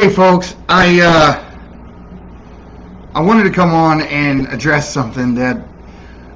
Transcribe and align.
Hey 0.00 0.10
folks, 0.10 0.54
I 0.68 1.00
uh, 1.00 1.44
I 3.16 3.20
wanted 3.20 3.42
to 3.42 3.50
come 3.50 3.72
on 3.72 4.02
and 4.02 4.46
address 4.52 4.94
something 4.94 5.34
that 5.34 5.60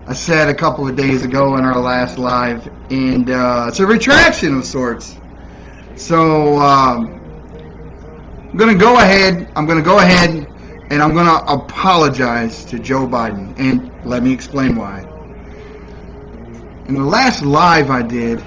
I 0.09 0.15
said 0.15 0.49
a 0.49 0.55
couple 0.55 0.89
of 0.89 0.97
days 0.97 1.25
ago 1.25 1.57
in 1.59 1.65
our 1.65 1.79
last 1.79 2.19
live, 2.19 2.67
and 2.91 3.31
uh, 3.31 3.67
it's 3.69 3.79
a 3.79 3.87
retraction 3.87 4.57
of 4.57 4.65
sorts. 4.65 5.17
So 5.95 6.59
um, 6.59 7.07
I'm 8.51 8.57
gonna 8.57 8.75
go 8.75 8.99
ahead. 8.99 9.49
I'm 9.55 9.65
gonna 9.65 9.81
go 9.81 10.01
ahead, 10.01 10.31
and 10.91 11.01
I'm 11.01 11.15
gonna 11.15 11.45
apologize 11.47 12.65
to 12.65 12.81
Joe 12.81 13.07
Biden, 13.07 13.57
and 13.61 13.93
let 14.05 14.25
me 14.25 14.33
explain 14.33 14.75
why. 14.75 15.03
In 16.89 16.95
the 16.95 17.05
last 17.05 17.45
live 17.45 17.93
I 17.93 18.03
did, 18.03 18.45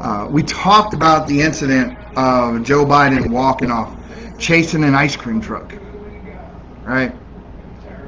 uh, 0.00 0.26
we 0.30 0.42
talked 0.42 0.94
about 0.94 1.28
the 1.28 1.42
incident 1.42 1.98
of 2.16 2.62
Joe 2.62 2.86
Biden 2.86 3.28
walking 3.28 3.70
off 3.70 3.94
chasing 4.38 4.84
an 4.84 4.94
ice 4.94 5.16
cream 5.16 5.40
truck. 5.40 5.74
Right? 6.82 7.12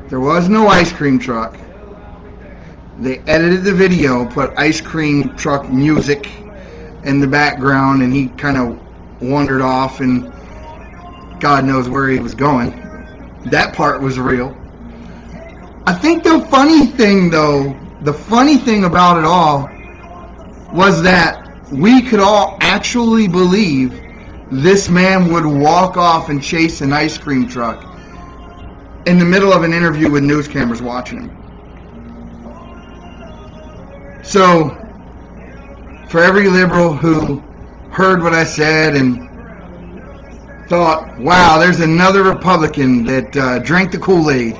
There 0.09 0.21
was 0.21 0.49
no 0.49 0.69
ice 0.69 0.93
cream 0.93 1.19
truck. 1.19 1.57
They 2.99 3.19
edited 3.21 3.65
the 3.65 3.75
video, 3.75 4.25
put 4.27 4.57
ice 4.57 4.81
cream 4.81 5.37
truck 5.37 5.69
music 5.69 6.31
in 7.05 7.21
the 7.21 7.27
background, 7.27 8.03
and 8.03 8.13
he 8.13 8.29
kind 8.31 8.57
of 8.57 9.23
wandered 9.23 9.63
off, 9.63 10.01
and 10.01 10.33
God 11.41 11.65
knows 11.65 11.89
where 11.89 12.09
he 12.09 12.19
was 12.19 12.35
going. 12.35 12.71
That 13.47 13.75
part 13.75 14.01
was 14.01 14.19
real. 14.19 14.57
I 15.87 15.95
think 15.95 16.25
the 16.25 16.41
funny 16.51 16.87
thing, 16.87 17.31
though, 17.31 17.79
the 18.03 18.13
funny 18.13 18.57
thing 18.57 18.85
about 18.85 19.19
it 19.19 19.25
all 19.25 19.71
was 20.73 21.03
that 21.03 21.49
we 21.71 22.03
could 22.03 22.21
all 22.21 22.59
actually 22.61 23.29
believe 23.29 24.08
this 24.51 24.89
man 24.89 25.33
would 25.33 25.45
walk 25.45 25.97
off 25.97 26.29
and 26.31 26.43
chase 26.43 26.81
an 26.81 26.93
ice 26.93 27.19
cream 27.19 27.49
truck 27.49 27.85
in 29.07 29.19
the 29.19 29.25
middle 29.25 29.53
of 29.53 29.63
an 29.63 29.73
interview 29.73 30.11
with 30.11 30.23
news 30.23 30.49
cameras 30.49 30.83
watching 30.83 31.23
him. 31.23 31.39
So, 34.23 34.71
for 36.09 36.23
every 36.23 36.49
liberal 36.49 36.95
who 36.95 37.41
heard 37.91 38.23
what 38.23 38.33
I 38.33 38.45
said 38.45 38.95
and 38.95 39.29
thought, 40.69 41.19
wow, 41.19 41.59
there's 41.59 41.81
another 41.81 42.23
Republican 42.23 43.05
that 43.05 43.37
uh, 43.37 43.59
drank 43.61 43.93
the 43.93 43.99
Kool 43.99 44.31
Aid 44.31 44.57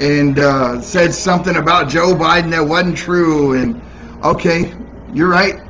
and 0.00 0.38
uh, 0.38 0.80
said 0.80 1.12
something 1.12 1.56
about 1.56 1.88
Joe 1.88 2.14
Biden 2.14 2.50
that 2.50 2.64
wasn't 2.64 2.96
true, 2.96 3.54
and 3.54 3.80
okay, 4.24 4.72
you're 5.12 5.28
right. 5.28 5.60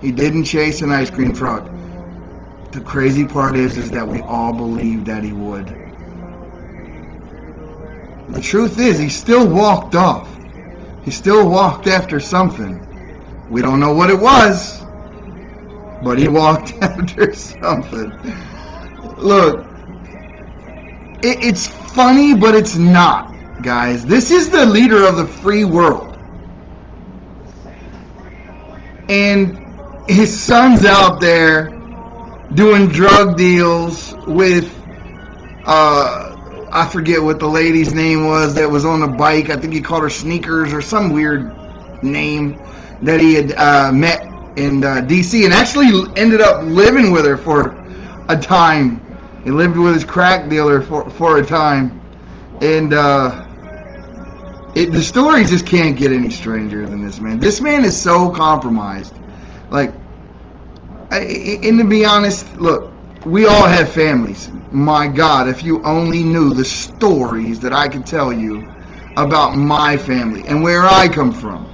He 0.00 0.12
didn't 0.12 0.44
chase 0.44 0.82
an 0.82 0.90
ice 0.90 1.10
cream 1.10 1.32
truck. 1.32 1.70
The 2.72 2.80
crazy 2.80 3.26
part 3.26 3.54
is, 3.54 3.76
is 3.76 3.90
that 3.90 4.08
we 4.08 4.22
all 4.22 4.54
believed 4.54 5.04
that 5.04 5.22
he 5.22 5.32
would. 5.34 5.66
The 8.30 8.40
truth 8.40 8.78
is, 8.78 8.98
he 8.98 9.10
still 9.10 9.46
walked 9.46 9.94
off. 9.94 10.26
He 11.04 11.10
still 11.10 11.50
walked 11.50 11.86
after 11.86 12.18
something. 12.18 12.80
We 13.50 13.60
don't 13.60 13.78
know 13.78 13.92
what 13.92 14.08
it 14.08 14.18
was, 14.18 14.80
but 16.02 16.18
he 16.18 16.28
walked 16.28 16.72
after 16.80 17.34
something. 17.34 18.10
Look, 19.18 19.66
it, 21.22 21.44
it's 21.44 21.66
funny, 21.66 22.34
but 22.34 22.54
it's 22.54 22.76
not, 22.76 23.34
guys. 23.62 24.06
This 24.06 24.30
is 24.30 24.48
the 24.48 24.64
leader 24.64 25.06
of 25.06 25.16
the 25.16 25.26
free 25.26 25.66
world. 25.66 26.18
And 29.10 29.58
his 30.08 30.42
son's 30.42 30.86
out 30.86 31.20
there 31.20 31.81
doing 32.54 32.88
drug 32.88 33.36
deals 33.36 34.14
with 34.26 34.78
uh 35.64 36.32
I 36.74 36.88
forget 36.88 37.22
what 37.22 37.38
the 37.38 37.46
lady's 37.46 37.92
name 37.92 38.24
was 38.24 38.54
that 38.54 38.68
was 38.70 38.86
on 38.86 39.00
the 39.00 39.06
bike. 39.06 39.50
I 39.50 39.56
think 39.56 39.74
he 39.74 39.82
called 39.82 40.02
her 40.04 40.10
Sneakers 40.10 40.72
or 40.72 40.80
some 40.80 41.10
weird 41.10 41.52
name 42.02 42.58
that 43.02 43.20
he 43.20 43.34
had 43.34 43.52
uh, 43.52 43.92
met 43.92 44.22
in 44.56 44.82
uh, 44.82 45.02
D.C. 45.02 45.44
and 45.44 45.52
actually 45.52 45.88
ended 46.16 46.40
up 46.40 46.62
living 46.64 47.10
with 47.10 47.26
her 47.26 47.36
for 47.36 47.76
a 48.30 48.38
time. 48.38 49.00
He 49.44 49.50
lived 49.50 49.76
with 49.76 49.92
his 49.92 50.04
crack 50.04 50.48
dealer 50.48 50.80
for, 50.80 51.10
for 51.10 51.38
a 51.38 51.44
time. 51.44 52.00
And 52.62 52.94
uh, 52.94 53.46
it, 54.74 54.92
the 54.92 55.02
story 55.02 55.44
just 55.44 55.66
can't 55.66 55.94
get 55.94 56.10
any 56.10 56.30
stranger 56.30 56.86
than 56.86 57.04
this 57.04 57.20
man. 57.20 57.38
This 57.38 57.60
man 57.60 57.84
is 57.84 58.00
so 58.00 58.30
compromised. 58.30 59.14
Like, 59.70 59.92
and 61.20 61.78
to 61.78 61.84
be 61.84 62.04
honest, 62.04 62.50
look, 62.56 62.92
we 63.24 63.46
all 63.46 63.66
have 63.66 63.92
families. 63.92 64.50
My 64.70 65.06
God, 65.06 65.48
if 65.48 65.62
you 65.62 65.82
only 65.84 66.22
knew 66.22 66.54
the 66.54 66.64
stories 66.64 67.60
that 67.60 67.72
I 67.72 67.88
could 67.88 68.06
tell 68.06 68.32
you 68.32 68.68
about 69.16 69.56
my 69.56 69.96
family 69.96 70.42
and 70.46 70.62
where 70.62 70.86
I 70.86 71.08
come 71.08 71.32
from. 71.32 71.68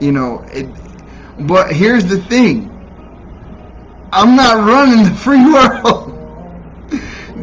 You 0.00 0.12
know, 0.12 0.44
it, 0.52 0.68
but 1.46 1.72
here's 1.72 2.06
the 2.06 2.20
thing. 2.22 2.70
I'm 4.12 4.36
not 4.36 4.66
running 4.66 5.04
the 5.04 5.14
free 5.14 5.44
world. 5.52 6.10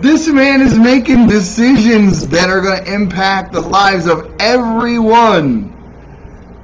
this 0.01 0.27
man 0.27 0.61
is 0.61 0.77
making 0.77 1.27
decisions 1.27 2.27
that 2.29 2.49
are 2.49 2.61
going 2.61 2.83
to 2.83 2.93
impact 2.93 3.53
the 3.53 3.61
lives 3.61 4.07
of 4.07 4.33
everyone. 4.39 5.69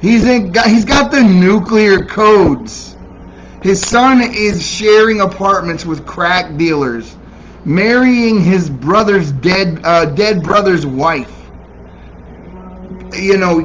He's 0.01 0.25
in, 0.25 0.53
he's 0.65 0.85
got 0.85 1.11
the 1.11 1.21
nuclear 1.21 2.03
codes 2.03 2.96
his 3.61 3.81
son 3.81 4.21
is 4.21 4.65
sharing 4.65 5.21
apartments 5.21 5.85
with 5.85 6.05
crack 6.05 6.57
dealers, 6.57 7.17
marrying 7.65 8.41
his 8.41 8.69
brother's 8.69 9.31
dead 9.31 9.79
uh, 9.83 10.05
dead 10.05 10.43
brother's 10.43 10.85
wife. 10.85 11.33
You 13.13 13.37
know, 13.37 13.59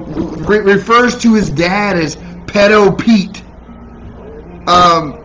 re- 0.47 0.61
refers 0.61 1.17
to 1.19 1.35
his 1.35 1.51
dad 1.51 1.97
as 1.97 2.17
pedo 2.47 2.99
Pete. 2.99 3.43
Um, 4.67 5.19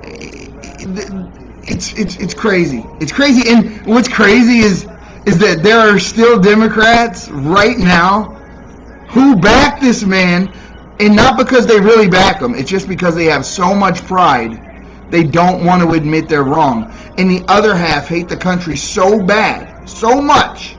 it's 1.68 1.94
it's 1.94 2.16
it's 2.18 2.34
crazy. 2.34 2.86
It's 3.00 3.12
crazy, 3.12 3.50
and 3.50 3.86
what's 3.86 4.08
crazy 4.08 4.60
is 4.60 4.88
is 5.26 5.38
that 5.40 5.62
there 5.64 5.80
are 5.80 6.00
still 6.00 6.40
Democrats 6.40 7.30
right 7.30 7.78
now 7.78 8.36
who 9.10 9.36
back 9.36 9.80
this 9.80 10.04
man 10.04 10.48
and 11.00 11.16
not 11.16 11.38
because 11.38 11.66
they 11.68 11.80
really 11.80 12.08
back 12.08 12.40
them. 12.40 12.56
It's 12.56 12.70
just 12.70 12.88
because 12.88 13.16
they 13.16 13.26
have 13.26 13.46
so 13.46 13.74
much 13.74 14.04
pride. 14.04 14.64
They 15.12 15.24
don't 15.24 15.64
want 15.64 15.82
to 15.84 15.92
admit 15.92 16.28
they're 16.28 16.44
wrong. 16.44 16.92
And 17.18 17.30
the 17.30 17.44
other 17.48 17.76
half 17.76 18.08
hate 18.08 18.28
the 18.28 18.38
country 18.38 18.76
so 18.76 19.22
bad, 19.22 19.88
so 19.88 20.22
much, 20.22 20.76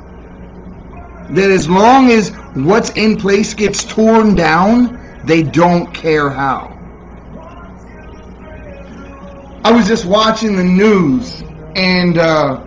that 1.30 1.50
as 1.50 1.68
long 1.68 2.10
as 2.10 2.30
what's 2.54 2.90
in 2.90 3.16
place 3.16 3.54
gets 3.54 3.84
torn 3.84 4.34
down, 4.34 4.98
they 5.24 5.42
don't 5.42 5.92
care 5.94 6.30
how. 6.30 6.74
I 9.64 9.72
was 9.72 9.86
just 9.86 10.04
watching 10.04 10.56
the 10.56 10.64
news 10.64 11.42
and 11.76 12.18
uh, 12.18 12.64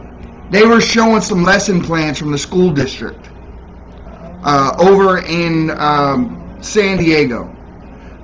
they 0.52 0.66
were 0.66 0.82
showing 0.82 1.22
some 1.22 1.44
lesson 1.44 1.82
plans 1.82 2.20
from 2.20 2.32
the 2.32 2.38
school 2.38 2.72
district 2.72 3.30
uh, 4.44 4.76
over 4.80 5.20
in 5.20 5.72
um, 5.72 6.41
San 6.62 6.98
Diego, 6.98 7.56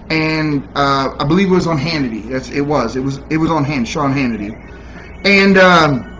and 0.09 0.63
uh, 0.75 1.15
I 1.19 1.25
believe 1.25 1.51
it 1.51 1.55
was 1.55 1.67
on 1.67 1.77
Hannity. 1.77 2.29
That's 2.29 2.49
it 2.49 2.61
was. 2.61 2.95
It 2.95 3.01
was 3.01 3.19
it 3.29 3.37
was 3.37 3.51
on 3.51 3.63
hand 3.63 3.87
Sean 3.87 4.13
Hannity, 4.13 4.55
and 5.25 5.57
um, 5.57 6.17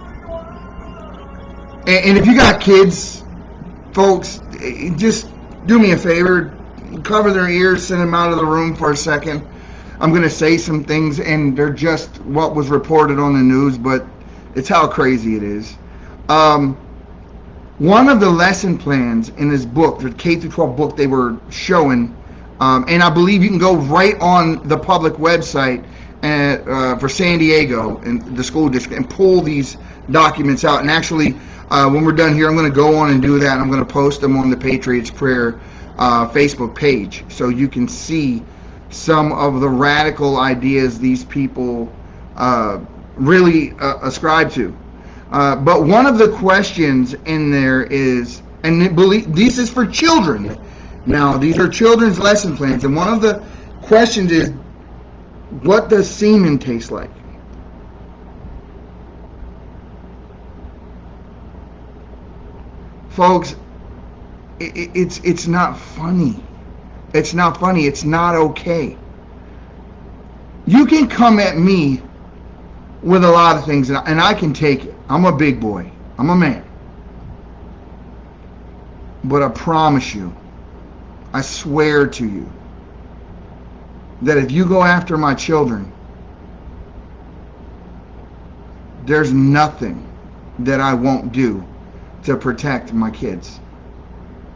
and, 1.88 2.06
and 2.06 2.18
if 2.18 2.26
you 2.26 2.36
got 2.36 2.60
kids, 2.62 3.24
folks, 3.94 4.42
just 4.98 5.30
do 5.66 5.80
me 5.80 5.92
a 5.92 5.98
favor, 5.98 6.58
cover 7.04 7.32
their 7.32 7.50
ears, 7.50 7.88
send 7.88 8.02
them 8.02 8.14
out 8.14 8.32
of 8.32 8.38
the 8.38 8.46
room 8.46 8.76
for 8.76 8.92
a 8.92 8.98
second. 8.98 9.46
I'm 10.00 10.12
going 10.12 10.24
to 10.24 10.30
say 10.30 10.58
some 10.58 10.84
things, 10.84 11.20
and 11.20 11.58
they're 11.58 11.74
just 11.74 12.22
what 12.22 12.56
was 12.56 12.70
reported 12.70 13.20
on 13.20 13.34
the 13.34 13.40
news, 13.40 13.78
but 13.78 14.06
it's 14.56 14.70
how 14.70 14.88
crazy 14.88 15.36
it 15.36 15.44
is. 15.44 15.76
Um, 16.30 16.78
one 17.79 18.09
of 18.09 18.19
the 18.19 18.29
lesson 18.29 18.77
plans 18.77 19.29
in 19.29 19.50
this 19.50 19.65
book, 19.65 20.00
the 20.00 20.12
K 20.12 20.35
through 20.35 20.50
12 20.50 20.75
book 20.75 20.97
they 20.97 21.06
were 21.06 21.38
showing, 21.50 22.15
um, 22.59 22.85
and 22.88 23.03
I 23.03 23.09
believe 23.09 23.44
you 23.44 23.50
can 23.50 23.59
go 23.59 23.75
right 23.75 24.19
on 24.19 24.68
the 24.68 24.77
public 24.77 25.13
website 25.13 25.85
at, 26.24 26.68
uh, 26.68 26.97
for 26.97 27.07
San 27.07 27.38
Diego 27.38 27.97
and 28.00 28.35
the 28.35 28.44
school 28.44 28.68
district 28.68 28.97
and 28.97 29.07
pull 29.07 29.41
these 29.41 29.77
documents 30.09 30.65
out. 30.65 30.81
And 30.81 30.89
actually, 30.89 31.35
uh, 31.69 31.88
when 31.89 32.03
we're 32.03 32.13
done 32.13 32.33
here, 32.33 32.47
I'm 32.47 32.56
going 32.56 32.69
to 32.69 32.75
go 32.75 32.95
on 32.97 33.12
and 33.12 33.21
do 33.21 33.38
that. 33.39 33.53
And 33.53 33.62
I'm 33.62 33.69
going 33.69 33.85
to 33.85 33.94
post 33.94 34.21
them 34.21 34.38
on 34.38 34.50
the 34.50 34.57
Patriots 34.57 35.12
Prayer 35.12 35.59
uh, 36.00 36.27
Facebook 36.29 36.75
page 36.75 37.24
so 37.29 37.50
you 37.50 37.68
can 37.68 37.88
see 37.88 38.44
some 38.89 39.31
of 39.33 39.59
the 39.59 39.69
radical 39.69 40.38
ideas 40.38 40.97
these 40.97 41.25
people 41.25 41.91
uh, 42.38 42.79
really 43.15 43.74
uh, 43.74 44.00
ascribe 44.01 44.51
to. 44.51 44.75
Uh, 45.31 45.56
but 45.56 45.83
one 45.83 46.06
of 46.06 46.18
the 46.18 46.29
questions 46.29 47.13
in 47.25 47.51
there 47.51 47.83
is, 47.83 48.41
and 48.63 48.95
believe, 48.95 49.33
this 49.35 49.57
is 49.57 49.69
for 49.69 49.85
children. 49.85 50.57
Now, 51.06 51.38
these 51.38 51.57
are 51.59 51.68
children's 51.69 52.19
lesson 52.19 52.56
plans, 52.56 52.83
and 52.83 52.95
one 52.95 53.13
of 53.13 53.21
the 53.21 53.44
questions 53.81 54.31
is, 54.31 54.51
what 55.63 55.89
does 55.89 56.09
semen 56.09 56.59
taste 56.59 56.91
like? 56.91 57.12
folks, 63.18 63.56
it, 64.59 64.91
it's 64.95 65.18
it's 65.19 65.47
not 65.47 65.77
funny. 65.77 66.44
It's 67.15 67.33
not 67.33 67.59
funny. 67.59 67.88
It's 67.88 68.03
not 68.03 68.35
okay. 68.35 68.95
You 70.68 70.85
can 70.85 71.09
come 71.09 71.39
at 71.39 71.57
me 71.57 72.03
with 73.01 73.24
a 73.24 73.29
lot 73.29 73.57
of 73.57 73.65
things, 73.65 73.89
and 73.89 74.21
I 74.21 74.35
can 74.35 74.53
take 74.53 74.85
it. 74.85 74.97
I'm 75.09 75.25
a 75.25 75.36
big 75.36 75.59
boy. 75.62 75.92
I'm 76.18 76.30
a 76.31 76.36
man. 76.36 76.65
But 79.24 79.44
I 79.44 79.50
promise 79.50 80.15
you, 80.15 80.36
I 81.33 81.42
swear 81.42 82.07
to 82.07 82.27
you, 82.27 82.51
that 84.21 84.38
if 84.38 84.51
you 84.51 84.65
go 84.65 84.83
after 84.83 85.18
my 85.18 85.36
children, 85.36 85.94
there's 89.06 89.33
nothing 89.33 90.09
that 90.59 90.81
I 90.81 90.94
won't 90.94 91.31
do 91.33 91.68
to 92.24 92.38
protect 92.38 92.94
my 92.94 93.12
kids, 93.12 93.62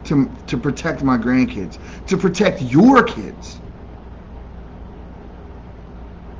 to, 0.04 0.30
to 0.48 0.58
protect 0.58 1.02
my 1.02 1.18
grandkids, 1.18 1.78
to 2.06 2.16
protect 2.18 2.62
your 2.62 3.04
kids. 3.04 3.60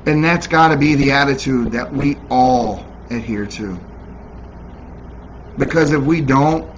And 0.05 0.23
that's 0.23 0.47
got 0.47 0.69
to 0.69 0.77
be 0.77 0.95
the 0.95 1.11
attitude 1.11 1.71
that 1.73 1.91
we 1.93 2.17
all 2.29 2.85
adhere 3.11 3.47
to. 3.47 3.79
Because 5.57 5.91
if 5.91 6.01
we 6.01 6.21
don't, 6.21 6.69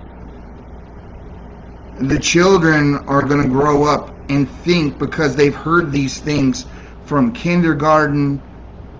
the 1.98 2.20
children 2.20 2.96
are 3.08 3.22
going 3.22 3.42
to 3.42 3.50
grow 3.50 3.84
up 3.84 4.14
and 4.30 4.50
think 4.50 4.98
because 5.00 5.36
they've 5.36 5.56
heard 5.56 5.92
these 5.92 6.20
things 6.20 6.66
from 7.06 7.32
kindergarten 7.32 8.42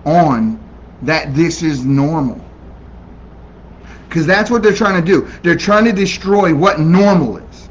on 0.04 0.58
that 1.02 1.34
this 1.34 1.62
is 1.62 1.84
normal. 1.84 2.40
Because 4.08 4.26
that's 4.26 4.50
what 4.50 4.62
they're 4.62 4.72
trying 4.72 5.02
to 5.02 5.06
do. 5.06 5.28
They're 5.42 5.56
trying 5.56 5.84
to 5.84 5.92
destroy 5.92 6.54
what 6.54 6.80
normal 6.80 7.36
is. 7.36 7.68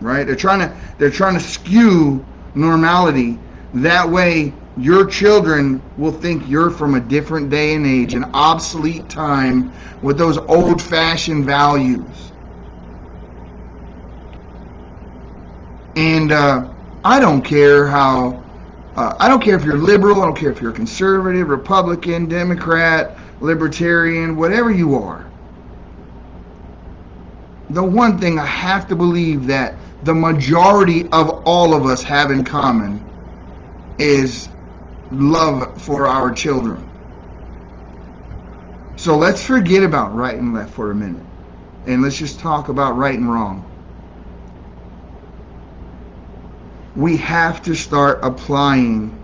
Right? 0.00 0.24
They're 0.24 0.36
trying 0.36 0.60
to 0.60 0.76
they're 0.98 1.10
trying 1.10 1.34
to 1.34 1.40
skew 1.40 2.24
normality. 2.54 3.38
That 3.74 4.08
way 4.08 4.52
your 4.76 5.06
children 5.06 5.82
will 5.96 6.12
think 6.12 6.46
you're 6.48 6.70
from 6.70 6.94
a 6.94 7.00
different 7.00 7.48
day 7.48 7.74
and 7.74 7.86
age, 7.86 8.12
an 8.14 8.24
obsolete 8.34 9.08
time 9.08 9.72
with 10.02 10.18
those 10.18 10.36
old 10.36 10.82
fashioned 10.82 11.46
values. 11.46 12.32
And 15.96 16.30
uh, 16.30 16.68
I 17.04 17.18
don't 17.20 17.40
care 17.42 17.86
how, 17.86 18.44
uh, 18.96 19.14
I 19.18 19.28
don't 19.28 19.42
care 19.42 19.56
if 19.56 19.64
you're 19.64 19.78
liberal, 19.78 20.20
I 20.20 20.26
don't 20.26 20.36
care 20.36 20.52
if 20.52 20.60
you're 20.60 20.72
conservative, 20.72 21.48
Republican, 21.48 22.26
Democrat, 22.26 23.16
Libertarian, 23.40 24.36
whatever 24.36 24.70
you 24.70 24.94
are. 24.94 25.30
The 27.70 27.82
one 27.82 28.18
thing 28.18 28.38
I 28.38 28.46
have 28.46 28.86
to 28.88 28.96
believe 28.96 29.46
that 29.46 29.78
the 30.02 30.14
majority 30.14 31.08
of 31.12 31.30
all 31.46 31.72
of 31.72 31.86
us 31.86 32.02
have 32.02 32.30
in 32.30 32.44
common 32.44 33.08
is 33.98 34.55
love 35.10 35.80
for 35.80 36.06
our 36.06 36.32
children. 36.32 36.88
So 38.96 39.16
let's 39.16 39.44
forget 39.44 39.82
about 39.82 40.14
right 40.14 40.36
and 40.36 40.54
left 40.54 40.72
for 40.72 40.90
a 40.90 40.94
minute. 40.94 41.24
And 41.86 42.02
let's 42.02 42.16
just 42.16 42.40
talk 42.40 42.68
about 42.68 42.96
right 42.96 43.18
and 43.18 43.32
wrong. 43.32 43.64
we 46.96 47.18
have 47.18 47.62
to 47.62 47.74
start 47.74 48.18
applying 48.22 49.22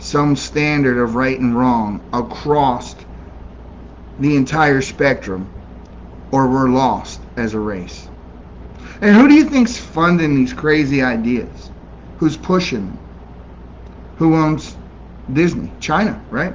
some 0.00 0.34
standard 0.34 0.98
of 0.98 1.14
right 1.14 1.38
and 1.38 1.56
wrong 1.56 2.02
across 2.12 2.96
the 4.18 4.36
entire 4.36 4.82
spectrum 4.82 5.48
or 6.32 6.48
we're 6.48 6.68
lost 6.68 7.20
as 7.36 7.54
a 7.54 7.58
race. 7.58 8.08
And 9.00 9.14
who 9.14 9.28
do 9.28 9.34
you 9.34 9.44
think's 9.44 9.78
funding 9.78 10.34
these 10.34 10.52
crazy 10.52 11.02
ideas? 11.02 11.70
Who's 12.18 12.36
pushing 12.36 12.86
them? 12.86 12.98
Who 14.18 14.34
owns 14.34 14.76
Disney? 15.32 15.72
China, 15.80 16.22
right? 16.30 16.54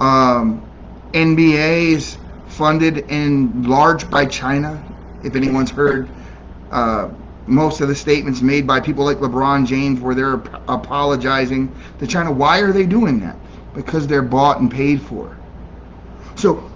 Um, 0.00 0.68
NBA 1.12 1.92
is 1.92 2.18
funded 2.46 2.98
in 3.10 3.62
large 3.62 4.10
by 4.10 4.26
China. 4.26 4.82
If 5.22 5.36
anyone's 5.36 5.70
heard 5.70 6.08
uh, 6.70 7.08
most 7.46 7.80
of 7.80 7.88
the 7.88 7.94
statements 7.94 8.40
made 8.40 8.66
by 8.66 8.80
people 8.80 9.04
like 9.04 9.18
LeBron 9.18 9.66
James 9.66 10.00
where 10.00 10.14
they're 10.14 10.34
apologizing 10.68 11.74
to 11.98 12.06
China. 12.06 12.32
Why 12.32 12.60
are 12.60 12.72
they 12.72 12.86
doing 12.86 13.20
that? 13.20 13.36
Because 13.74 14.06
they're 14.06 14.22
bought 14.22 14.60
and 14.60 14.70
paid 14.70 15.00
for. 15.00 15.36
So, 16.36 16.70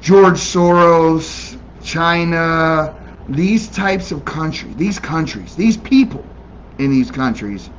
George 0.00 0.34
Soros, 0.38 1.58
China, 1.82 2.94
these 3.28 3.68
types 3.70 4.12
of 4.12 4.24
countries, 4.24 4.76
these 4.76 4.98
countries, 4.98 5.56
these 5.56 5.76
people 5.76 6.24
in 6.78 6.90
these 6.90 7.10
countries 7.10 7.70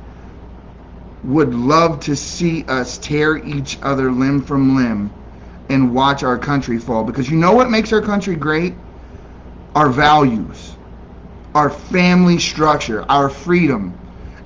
would 1.24 1.54
love 1.54 2.00
to 2.00 2.16
see 2.16 2.64
us 2.68 2.98
tear 2.98 3.38
each 3.38 3.78
other 3.82 4.10
limb 4.12 4.42
from 4.42 4.76
limb 4.76 5.10
and 5.68 5.94
watch 5.94 6.22
our 6.22 6.38
country 6.38 6.78
fall. 6.78 7.04
Because 7.04 7.30
you 7.30 7.36
know 7.36 7.52
what 7.52 7.70
makes 7.70 7.92
our 7.92 8.02
country 8.02 8.36
great? 8.36 8.74
Our 9.74 9.88
values 9.88 10.74
our 11.54 11.70
family 11.70 12.38
structure, 12.38 13.04
our 13.08 13.30
freedom, 13.30 13.94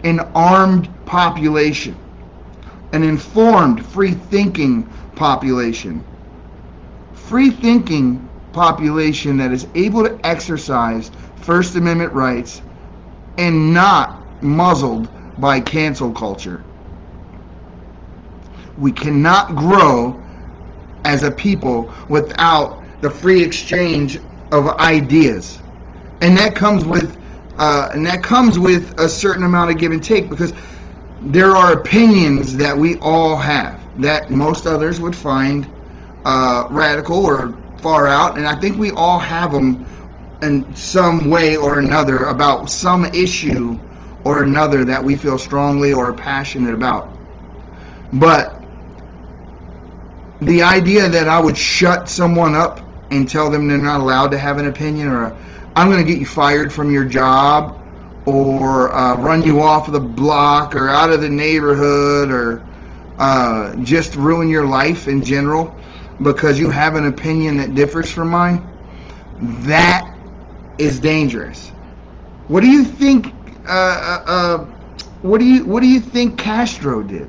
an 0.04 0.20
armed 0.34 0.88
population, 1.06 1.96
an 2.92 3.02
informed, 3.02 3.84
free 3.84 4.12
thinking 4.12 4.84
population. 5.16 6.04
Free 7.14 7.50
thinking 7.50 8.28
population 8.52 9.36
that 9.38 9.52
is 9.52 9.66
able 9.74 10.04
to 10.04 10.18
exercise 10.26 11.10
First 11.36 11.76
Amendment 11.76 12.12
rights 12.12 12.60
and 13.38 13.72
not 13.72 14.42
muzzled 14.42 15.08
by 15.38 15.60
cancel 15.60 16.12
culture. 16.12 16.62
We 18.78 18.92
cannot 18.92 19.56
grow 19.56 20.22
as 21.04 21.24
a 21.24 21.32
people 21.32 21.92
without 22.08 22.84
the 23.02 23.10
free 23.10 23.42
exchange 23.44 24.18
of 24.52 24.68
ideas 24.80 25.60
and 26.22 26.36
that 26.38 26.56
comes 26.56 26.84
with 26.84 27.18
uh, 27.58 27.90
and 27.92 28.06
that 28.06 28.22
comes 28.22 28.58
with 28.58 28.94
a 29.00 29.08
certain 29.08 29.44
amount 29.44 29.70
of 29.70 29.78
give 29.78 29.92
and 29.92 30.04
take 30.04 30.30
because 30.30 30.54
there 31.20 31.56
are 31.56 31.72
opinions 31.74 32.56
that 32.56 32.76
we 32.76 32.96
all 33.00 33.36
have 33.36 33.82
that 33.96 34.30
most 34.30 34.66
others 34.66 35.00
would 35.00 35.16
find 35.16 35.72
uh, 36.24 36.66
radical 36.70 37.26
or 37.26 37.58
far 37.78 38.06
out, 38.08 38.38
and 38.38 38.46
I 38.46 38.56
think 38.56 38.78
we 38.78 38.92
all 38.92 39.18
have 39.18 39.52
them 39.52 39.86
in 40.42 40.74
some 40.74 41.30
way 41.30 41.56
or 41.56 41.80
another 41.80 42.18
about 42.26 42.70
some 42.70 43.06
issue 43.06 43.80
or 44.24 44.44
another 44.44 44.84
that 44.84 45.02
we 45.04 45.16
feel 45.16 45.38
strongly 45.38 45.92
or 45.92 46.12
passionate 46.14 46.74
about. 46.74 47.18
But 48.12 48.57
the 50.40 50.62
idea 50.62 51.08
that 51.08 51.28
I 51.28 51.40
would 51.40 51.56
shut 51.56 52.08
someone 52.08 52.54
up 52.54 52.80
and 53.10 53.28
tell 53.28 53.50
them 53.50 53.66
they're 53.66 53.78
not 53.78 54.00
allowed 54.00 54.30
to 54.32 54.38
have 54.38 54.58
an 54.58 54.66
opinion 54.66 55.08
or 55.08 55.36
I'm 55.74 55.90
going 55.90 56.04
to 56.04 56.10
get 56.10 56.20
you 56.20 56.26
fired 56.26 56.72
from 56.72 56.92
your 56.92 57.04
job 57.04 57.80
or 58.26 58.92
uh, 58.92 59.16
run 59.16 59.42
you 59.42 59.60
off 59.60 59.86
of 59.86 59.94
the 59.94 60.00
block 60.00 60.74
or 60.74 60.88
out 60.88 61.10
of 61.10 61.20
the 61.20 61.28
neighborhood 61.28 62.30
or 62.30 62.64
uh, 63.18 63.74
just 63.76 64.14
ruin 64.14 64.48
your 64.48 64.66
life 64.66 65.08
in 65.08 65.24
general 65.24 65.74
because 66.22 66.58
you 66.58 66.70
have 66.70 66.94
an 66.94 67.06
opinion 67.06 67.56
that 67.56 67.74
differs 67.74 68.10
from 68.10 68.28
mine, 68.28 68.66
that 69.62 70.14
is 70.78 71.00
dangerous. 71.00 71.68
What 72.48 72.60
do 72.60 72.68
you 72.68 72.84
think? 72.84 73.34
Uh, 73.66 73.70
uh, 73.70 74.22
uh 74.26 74.58
what 75.22 75.38
do 75.38 75.44
you 75.44 75.64
What 75.64 75.80
do 75.80 75.88
you 75.88 76.00
think 76.00 76.38
Castro 76.38 77.02
did? 77.02 77.26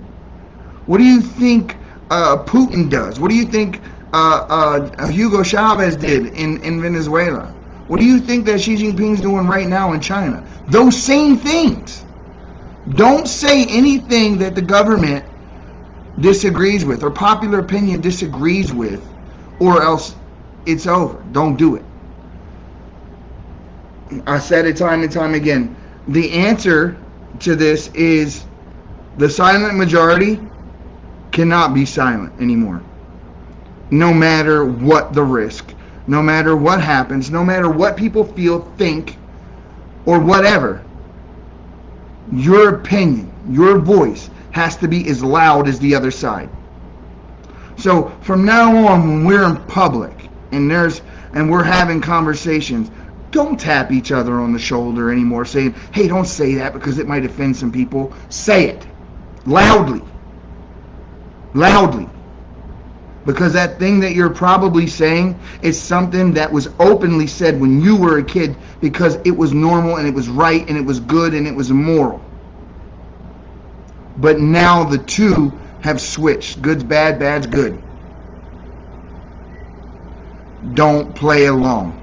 What 0.86 0.98
do 0.98 1.04
you 1.04 1.22
think 1.22 1.75
uh, 2.10 2.44
Putin 2.46 2.89
does? 2.89 3.20
What 3.20 3.30
do 3.30 3.36
you 3.36 3.46
think 3.46 3.82
uh, 4.13 4.46
uh, 4.50 4.92
uh, 4.98 5.08
Hugo 5.08 5.44
Chavez 5.44 5.96
did 5.96 6.28
in 6.28 6.62
in 6.63 6.82
Venezuela? 6.82 7.56
What 7.88 8.00
do 8.00 8.06
you 8.06 8.20
think 8.20 8.46
that 8.46 8.62
Xi 8.62 8.75
Jinping's 8.75 9.22
doing 9.22 9.48
right 9.48 9.68
now 9.68 9.94
in 9.94 10.00
China? 10.00 10.46
Those 10.68 11.01
same 11.01 11.38
things. 11.38 12.06
Don't 12.96 13.28
say 13.28 13.66
anything 13.66 14.38
that 14.39 14.56
the 14.56 14.62
government 14.62 15.25
disagrees 16.20 16.86
with 16.86 17.04
or 17.04 17.12
popular 17.12 17.60
opinion 17.60 18.01
disagrees 18.01 18.74
with, 18.74 19.08
or 19.60 19.82
else 19.84 20.16
it's 20.66 20.88
over. 20.88 21.24
Don't 21.32 21.56
do 21.58 21.75
it. 21.75 21.86
I 24.28 24.39
said 24.39 24.66
it 24.66 24.78
time 24.78 25.04
and 25.04 25.12
time 25.12 25.36
again. 25.36 25.75
The 26.08 26.32
answer 26.34 26.98
to 27.42 27.56
this 27.56 27.89
is 27.89 28.46
the 29.18 29.30
silent 29.30 29.78
majority 29.78 30.39
cannot 31.32 31.74
be 31.74 31.86
silent 31.86 32.34
anymore, 32.42 32.82
no 33.92 34.14
matter 34.14 34.66
what 34.66 35.14
the 35.14 35.24
risk 35.24 35.74
no 36.10 36.24
matter 36.24 36.56
what 36.56 36.82
happens, 36.82 37.30
no 37.30 37.46
matter 37.46 37.70
what 37.70 37.96
people 37.96 38.24
feel, 38.24 38.62
think, 38.78 39.16
or 40.08 40.20
whatever, 40.20 40.84
your 42.32 42.76
opinion, 42.76 43.32
your 43.48 43.78
voice 43.78 44.32
has 44.50 44.76
to 44.78 44.88
be 44.88 45.08
as 45.08 45.24
loud 45.24 45.68
as 45.68 45.78
the 45.80 45.94
other 45.94 46.10
side. 46.10 46.50
So 47.78 48.12
from 48.22 48.44
now 48.44 48.76
on, 48.88 49.08
when 49.08 49.24
we're 49.24 49.48
in 49.48 49.58
public 49.68 50.30
and 50.52 50.70
there's 50.70 51.02
and 51.34 51.50
we're 51.50 51.64
having 51.64 52.02
conversations, 52.02 52.90
don't 53.30 53.60
tap 53.60 53.92
each 53.92 54.12
other 54.12 54.40
on 54.40 54.52
the 54.52 54.58
shoulder 54.58 55.12
anymore 55.12 55.46
saying, 55.46 55.76
hey, 55.94 56.08
don't 56.08 56.26
say 56.26 56.56
that 56.56 56.74
because 56.74 56.98
it 56.98 57.08
might 57.08 57.24
offend 57.24 57.56
some 57.56 57.72
people. 57.72 58.12
Say 58.30 58.66
it 58.66 58.88
loudly. 59.46 60.02
Loudly. 61.53 62.08
Because 63.25 63.53
that 63.53 63.79
thing 63.79 64.00
that 64.00 64.13
you're 64.13 64.29
probably 64.29 64.88
saying 64.88 65.39
is 65.62 65.79
something 65.79 66.34
that 66.34 66.51
was 66.51 66.70
openly 66.79 67.27
said 67.27 67.60
when 67.60 67.82
you 67.82 67.96
were 67.96 68.18
a 68.18 68.24
kid 68.24 68.56
because 68.82 69.18
it 69.25 69.32
was 69.32 69.53
normal 69.53 69.98
and 69.98 70.08
it 70.08 70.13
was 70.13 70.29
right 70.29 70.68
and 70.68 70.77
it 70.77 70.86
was 70.86 71.00
good 71.00 71.34
and 71.34 71.46
it 71.46 71.53
was 71.53 71.70
moral. 71.70 72.22
But 74.18 74.39
now 74.39 74.84
the 74.84 74.98
two 74.98 75.51
have 75.82 76.01
switched. 76.01 76.62
Good's 76.62 76.84
bad, 76.84 77.20
bad's 77.20 77.48
good. 77.48 77.82
Don't 80.74 81.13
play 81.15 81.46
along. 81.46 81.96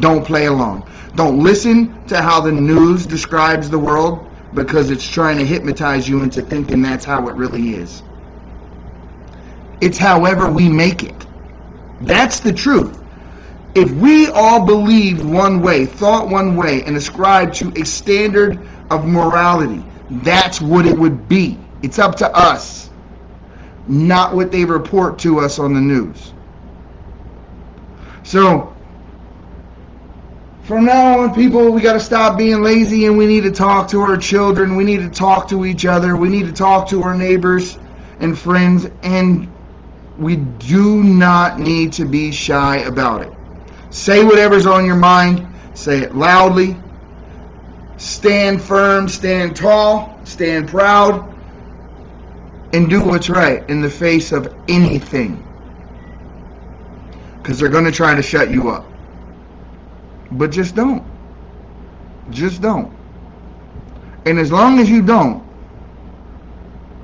Don't 0.00 0.24
play 0.24 0.46
along. 0.46 0.88
Don't 1.14 1.40
listen 1.42 2.06
to 2.08 2.20
how 2.20 2.40
the 2.40 2.52
news 2.52 3.06
describes 3.06 3.70
the 3.70 3.78
world 3.78 4.27
because 4.54 4.90
it's 4.90 5.06
trying 5.06 5.38
to 5.38 5.44
hypnotize 5.44 6.08
you 6.08 6.22
into 6.22 6.42
thinking 6.42 6.82
that's 6.82 7.04
how 7.04 7.28
it 7.28 7.34
really 7.34 7.74
is. 7.74 8.02
It's 9.80 9.98
however 9.98 10.50
we 10.50 10.68
make 10.68 11.04
it. 11.04 11.26
That's 12.00 12.40
the 12.40 12.52
truth. 12.52 12.98
If 13.74 13.90
we 13.92 14.28
all 14.28 14.64
believed 14.64 15.24
one 15.24 15.60
way, 15.60 15.86
thought 15.86 16.28
one 16.28 16.56
way, 16.56 16.82
and 16.84 16.96
ascribed 16.96 17.54
to 17.56 17.72
a 17.76 17.84
standard 17.84 18.58
of 18.90 19.06
morality, 19.06 19.84
that's 20.10 20.60
what 20.60 20.86
it 20.86 20.98
would 20.98 21.28
be. 21.28 21.58
It's 21.82 21.98
up 21.98 22.16
to 22.16 22.34
us, 22.34 22.90
not 23.86 24.34
what 24.34 24.50
they 24.50 24.64
report 24.64 25.18
to 25.20 25.38
us 25.38 25.58
on 25.58 25.74
the 25.74 25.80
news. 25.80 26.32
So, 28.24 28.74
from 30.68 30.84
now 30.84 31.20
on, 31.20 31.34
people, 31.34 31.72
we 31.72 31.80
got 31.80 31.94
to 31.94 32.00
stop 32.00 32.36
being 32.36 32.62
lazy 32.62 33.06
and 33.06 33.16
we 33.16 33.26
need 33.26 33.42
to 33.44 33.50
talk 33.50 33.88
to 33.88 34.02
our 34.02 34.18
children. 34.18 34.76
We 34.76 34.84
need 34.84 35.00
to 35.00 35.08
talk 35.08 35.48
to 35.48 35.64
each 35.64 35.86
other. 35.86 36.14
We 36.14 36.28
need 36.28 36.44
to 36.44 36.52
talk 36.52 36.86
to 36.90 37.02
our 37.04 37.14
neighbors 37.16 37.78
and 38.20 38.38
friends. 38.38 38.86
And 39.02 39.50
we 40.18 40.36
do 40.36 41.02
not 41.02 41.58
need 41.58 41.94
to 41.94 42.04
be 42.04 42.30
shy 42.30 42.80
about 42.80 43.22
it. 43.22 43.32
Say 43.88 44.24
whatever's 44.24 44.66
on 44.66 44.84
your 44.84 44.96
mind, 44.96 45.48
say 45.72 46.00
it 46.00 46.14
loudly. 46.14 46.76
Stand 47.96 48.62
firm, 48.62 49.08
stand 49.08 49.56
tall, 49.56 50.20
stand 50.24 50.68
proud, 50.68 51.34
and 52.74 52.90
do 52.90 53.02
what's 53.02 53.30
right 53.30 53.66
in 53.70 53.80
the 53.80 53.88
face 53.88 54.32
of 54.32 54.54
anything. 54.68 55.42
Because 57.38 57.58
they're 57.58 57.70
going 57.70 57.86
to 57.86 57.90
try 57.90 58.14
to 58.14 58.22
shut 58.22 58.50
you 58.50 58.68
up. 58.68 58.87
But 60.32 60.50
just 60.50 60.74
don't. 60.74 61.04
Just 62.30 62.60
don't. 62.60 62.92
And 64.26 64.38
as 64.38 64.52
long 64.52 64.78
as 64.78 64.90
you 64.90 65.02
don't, 65.02 65.42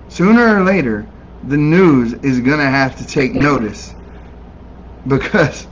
sooner 0.08 0.58
or 0.58 0.64
later, 0.64 1.06
the 1.44 1.56
news 1.56 2.12
is 2.14 2.40
going 2.40 2.58
to 2.58 2.66
have 2.66 2.96
to 2.96 3.06
take 3.06 3.34
notice. 3.34 3.94
Because 5.06 5.66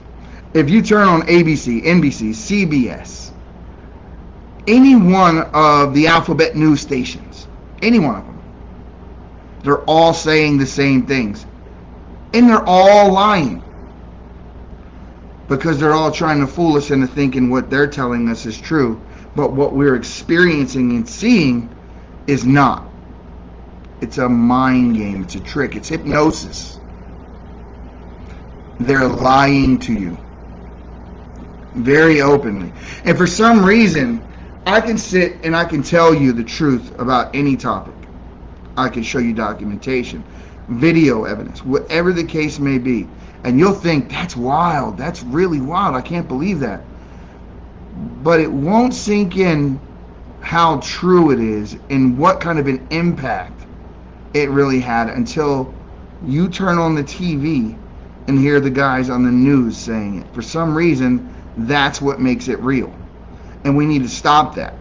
if 0.53 0.69
you 0.69 0.81
turn 0.81 1.07
on 1.07 1.21
ABC, 1.23 1.83
NBC, 1.83 2.29
CBS, 2.29 3.31
any 4.67 4.95
one 4.95 5.39
of 5.53 5.93
the 5.93 6.07
alphabet 6.07 6.55
news 6.55 6.81
stations, 6.81 7.47
any 7.81 7.99
one 7.99 8.15
of 8.15 8.25
them, 8.25 8.41
they're 9.63 9.83
all 9.83 10.13
saying 10.13 10.57
the 10.57 10.65
same 10.65 11.05
things. 11.05 11.45
And 12.33 12.49
they're 12.49 12.67
all 12.67 13.11
lying. 13.11 13.63
Because 15.57 15.79
they're 15.79 15.93
all 15.93 16.11
trying 16.11 16.39
to 16.39 16.47
fool 16.47 16.77
us 16.77 16.89
into 16.89 17.05
thinking 17.05 17.49
what 17.49 17.69
they're 17.69 17.87
telling 17.87 18.27
us 18.27 18.45
is 18.45 18.59
true. 18.59 18.99
But 19.35 19.53
what 19.53 19.73
we're 19.73 19.95
experiencing 19.95 20.91
and 20.91 21.07
seeing 21.07 21.69
is 22.27 22.43
not. 22.43 22.89
It's 24.01 24.17
a 24.17 24.27
mind 24.27 24.95
game. 24.97 25.21
It's 25.21 25.35
a 25.35 25.39
trick. 25.39 25.75
It's 25.75 25.89
hypnosis. 25.89 26.79
They're 28.79 29.07
lying 29.07 29.77
to 29.79 29.93
you 29.93 30.17
very 31.75 32.21
openly. 32.21 32.73
And 33.05 33.15
for 33.17 33.27
some 33.27 33.63
reason, 33.63 34.27
I 34.65 34.81
can 34.81 34.97
sit 34.97 35.37
and 35.43 35.55
I 35.55 35.65
can 35.65 35.83
tell 35.83 36.13
you 36.15 36.33
the 36.33 36.43
truth 36.43 36.99
about 36.99 37.35
any 37.35 37.55
topic. 37.55 37.93
I 38.75 38.89
can 38.89 39.03
show 39.03 39.19
you 39.19 39.33
documentation, 39.33 40.23
video 40.67 41.25
evidence, 41.25 41.63
whatever 41.63 42.11
the 42.11 42.23
case 42.23 42.59
may 42.59 42.79
be. 42.79 43.07
And 43.43 43.59
you'll 43.59 43.73
think, 43.73 44.09
that's 44.09 44.35
wild. 44.35 44.97
That's 44.97 45.23
really 45.23 45.59
wild. 45.59 45.95
I 45.95 46.01
can't 46.01 46.27
believe 46.27 46.59
that. 46.61 46.81
But 48.23 48.39
it 48.39 48.51
won't 48.51 48.93
sink 48.93 49.37
in 49.37 49.79
how 50.39 50.79
true 50.79 51.31
it 51.31 51.39
is 51.39 51.77
and 51.89 52.17
what 52.17 52.39
kind 52.39 52.59
of 52.59 52.67
an 52.67 52.85
impact 52.89 53.65
it 54.33 54.49
really 54.49 54.79
had 54.79 55.09
until 55.09 55.73
you 56.25 56.47
turn 56.47 56.77
on 56.77 56.95
the 56.95 57.03
TV 57.03 57.77
and 58.27 58.39
hear 58.39 58.59
the 58.59 58.69
guys 58.69 59.09
on 59.09 59.23
the 59.23 59.31
news 59.31 59.77
saying 59.77 60.21
it. 60.21 60.33
For 60.33 60.41
some 60.41 60.75
reason, 60.75 61.33
that's 61.57 62.01
what 62.01 62.19
makes 62.19 62.47
it 62.47 62.59
real. 62.59 62.93
And 63.65 63.75
we 63.75 63.85
need 63.85 64.03
to 64.03 64.09
stop 64.09 64.55
that. 64.55 64.73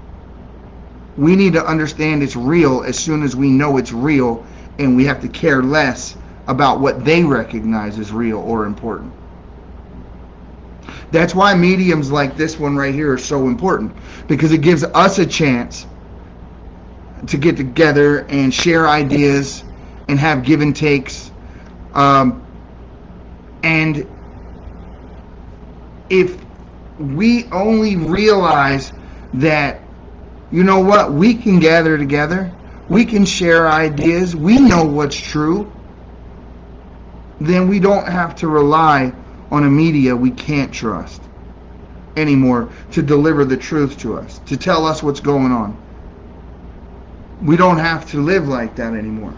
We 1.16 1.36
need 1.36 1.52
to 1.54 1.66
understand 1.66 2.22
it's 2.22 2.36
real 2.36 2.82
as 2.84 2.98
soon 2.98 3.22
as 3.22 3.36
we 3.36 3.48
know 3.50 3.76
it's 3.76 3.92
real, 3.92 4.46
and 4.78 4.96
we 4.96 5.04
have 5.04 5.20
to 5.20 5.28
care 5.28 5.62
less 5.62 6.16
about 6.46 6.80
what 6.80 7.04
they 7.04 7.22
recognize 7.24 7.98
as 7.98 8.12
real 8.12 8.38
or 8.38 8.64
important. 8.66 9.14
That's 11.10 11.34
why 11.34 11.54
mediums 11.54 12.10
like 12.10 12.36
this 12.36 12.58
one 12.58 12.76
right 12.76 12.94
here 12.94 13.12
are 13.12 13.18
so 13.18 13.46
important 13.46 13.94
because 14.28 14.52
it 14.52 14.62
gives 14.62 14.82
us 14.84 15.18
a 15.18 15.26
chance 15.26 15.86
to 17.26 17.36
get 17.36 17.56
together 17.56 18.26
and 18.28 18.52
share 18.52 18.88
ideas 18.88 19.64
and 20.08 20.18
have 20.18 20.42
give 20.42 20.60
and 20.60 20.74
takes. 20.74 21.32
Um, 21.94 22.42
and 23.62 24.06
if 26.08 26.44
we 26.98 27.50
only 27.52 27.96
realize 27.96 28.92
that, 29.34 29.82
you 30.50 30.64
know 30.64 30.80
what, 30.80 31.12
we 31.12 31.34
can 31.34 31.58
gather 31.60 31.96
together, 31.96 32.52
we 32.88 33.04
can 33.04 33.24
share 33.24 33.68
ideas, 33.70 34.36
we 34.36 34.58
know 34.58 34.84
what's 34.84 35.16
true, 35.16 35.72
then 37.46 37.68
we 37.68 37.80
don't 37.80 38.06
have 38.06 38.34
to 38.36 38.48
rely 38.48 39.12
on 39.50 39.64
a 39.64 39.70
media 39.70 40.14
we 40.14 40.30
can't 40.30 40.72
trust 40.72 41.22
anymore 42.16 42.68
to 42.90 43.02
deliver 43.02 43.44
the 43.44 43.56
truth 43.56 43.98
to 43.98 44.16
us, 44.16 44.38
to 44.46 44.56
tell 44.56 44.86
us 44.86 45.02
what's 45.02 45.20
going 45.20 45.52
on. 45.52 45.76
We 47.42 47.56
don't 47.56 47.78
have 47.78 48.08
to 48.10 48.22
live 48.22 48.48
like 48.48 48.76
that 48.76 48.94
anymore. 48.94 49.34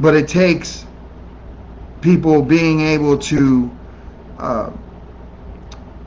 But 0.00 0.14
it 0.14 0.28
takes 0.28 0.84
people 2.00 2.42
being 2.42 2.80
able 2.80 3.16
to 3.18 3.70
uh, 4.38 4.70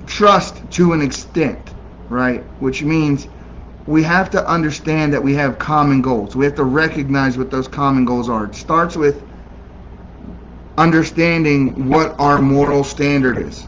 trust 0.06 0.70
to 0.72 0.94
an 0.94 1.02
extent, 1.02 1.74
right? 2.10 2.42
Which 2.60 2.84
means 2.84 3.28
we 3.88 4.04
have 4.04 4.30
to 4.32 4.46
understand 4.48 5.14
that 5.14 5.24
we 5.24 5.34
have 5.36 5.58
common 5.58 6.02
goals. 6.02 6.36
We 6.36 6.44
have 6.46 6.56
to 6.56 6.66
recognize 6.66 7.38
what 7.38 7.50
those 7.50 7.68
common 7.68 8.04
goals 8.04 8.30
are. 8.30 8.46
It 8.46 8.56
starts 8.56 8.98
with 8.98 9.27
understanding 10.78 11.90
what 11.90 12.16
our 12.20 12.42
moral 12.42 12.84
standard 12.84 13.38
is. 13.38 13.68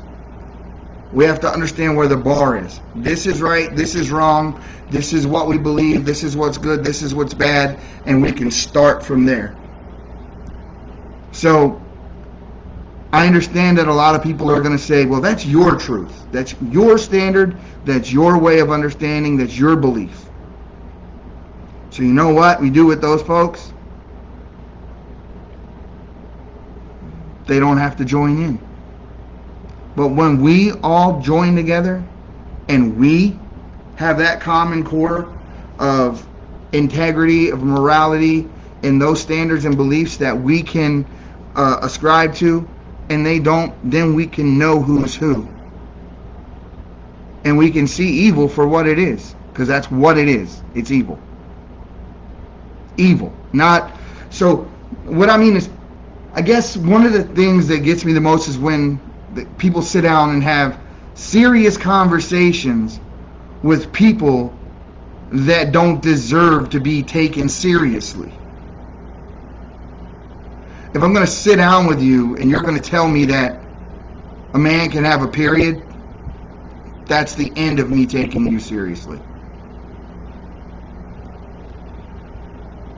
We 1.11 1.25
have 1.25 1.39
to 1.41 1.49
understand 1.49 1.97
where 1.97 2.07
the 2.07 2.17
bar 2.17 2.57
is. 2.63 2.81
This 2.95 3.25
is 3.27 3.41
right, 3.41 3.75
this 3.75 3.95
is 3.95 4.11
wrong, 4.11 4.61
this 4.89 5.13
is 5.13 5.27
what 5.27 5.47
we 5.47 5.57
believe, 5.57 6.05
this 6.05 6.23
is 6.23 6.37
what's 6.37 6.57
good, 6.57 6.83
this 6.83 7.01
is 7.01 7.15
what's 7.15 7.33
bad, 7.33 7.81
and 8.05 8.21
we 8.21 8.31
can 8.31 8.51
start 8.51 9.03
from 9.03 9.25
there. 9.25 9.59
So, 11.31 11.83
I 13.13 13.27
understand 13.27 13.77
that 13.79 13.87
a 13.87 13.93
lot 13.93 14.15
of 14.15 14.23
people 14.23 14.51
are 14.51 14.61
going 14.61 14.77
to 14.77 14.83
say, 14.83 15.05
well, 15.05 15.21
that's 15.21 15.45
your 15.45 15.77
truth. 15.77 16.27
That's 16.31 16.59
your 16.61 16.97
standard. 16.97 17.59
That's 17.83 18.11
your 18.13 18.39
way 18.39 18.59
of 18.59 18.71
understanding. 18.71 19.37
That's 19.37 19.57
your 19.57 19.75
belief. 19.75 20.31
So, 21.91 22.03
you 22.03 22.13
know 22.13 22.33
what 22.33 22.61
we 22.61 22.69
do 22.69 22.85
with 22.85 23.01
those 23.01 23.23
folks? 23.23 23.73
They 27.49 27.59
don't 27.59 27.77
have 27.77 27.97
to 27.97 28.05
join 28.05 28.41
in. 28.43 28.59
But 29.95 30.09
when 30.09 30.39
we 30.39 30.71
all 30.83 31.19
join 31.19 31.55
together 31.55 32.03
and 32.67 32.95
we 32.99 33.39
have 33.95 34.19
that 34.19 34.39
common 34.39 34.83
core 34.85 35.35
of 35.79 36.25
integrity, 36.73 37.49
of 37.49 37.63
morality, 37.63 38.47
and 38.83 39.01
those 39.01 39.19
standards 39.19 39.65
and 39.65 39.75
beliefs 39.75 40.15
that 40.17 40.39
we 40.39 40.61
can 40.61 41.07
uh, 41.55 41.79
ascribe 41.81 42.35
to, 42.35 42.69
and 43.09 43.25
they 43.25 43.39
don't, 43.39 43.73
then 43.89 44.13
we 44.13 44.27
can 44.27 44.59
know 44.59 44.79
who's 44.79 45.15
who. 45.15 45.47
And 47.45 47.57
we 47.57 47.71
can 47.71 47.87
see 47.87 48.07
evil 48.07 48.47
for 48.47 48.67
what 48.67 48.87
it 48.87 48.99
is, 48.99 49.33
because 49.51 49.67
that's 49.67 49.89
what 49.89 50.19
it 50.19 50.29
is. 50.29 50.61
It's 50.75 50.91
evil. 50.91 51.19
Evil. 52.97 53.33
Not, 53.53 53.97
so 54.29 54.57
what 55.05 55.31
I 55.31 55.37
mean 55.37 55.55
is, 55.55 55.67
I 56.33 56.41
guess 56.41 56.77
one 56.77 57.05
of 57.05 57.13
the 57.13 57.23
things 57.23 57.67
that 57.69 57.79
gets 57.79 58.05
me 58.05 58.13
the 58.13 58.21
most 58.21 58.47
is 58.47 58.57
when 58.59 58.99
people 59.57 59.81
sit 59.81 60.01
down 60.01 60.31
and 60.31 60.43
have 60.43 60.81
serious 61.15 61.77
conversations 61.77 63.01
with 63.63 63.91
people 63.93 64.59
that 65.31 65.71
don't 65.71 66.01
deserve 66.01 66.69
to 66.71 66.79
be 66.79 67.03
taken 67.03 67.49
seriously. 67.49 68.39
If 70.93 71.03
I'm 71.03 71.13
going 71.13 71.25
to 71.25 71.31
sit 71.31 71.57
down 71.57 71.87
with 71.87 72.01
you 72.01 72.35
and 72.37 72.49
you're 72.49 72.61
going 72.63 72.79
to 72.81 72.89
tell 72.89 73.07
me 73.07 73.25
that 73.25 73.65
a 74.53 74.59
man 74.59 74.89
can 74.91 75.03
have 75.05 75.23
a 75.23 75.27
period, 75.27 75.95
that's 77.07 77.35
the 77.35 77.53
end 77.57 77.79
of 77.79 77.89
me 77.89 78.05
taking 78.07 78.47
you 78.47 78.59
seriously. 78.59 79.21